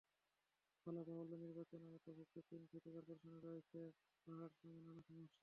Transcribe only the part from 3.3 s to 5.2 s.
রয়েছে পাহাড়সম নানা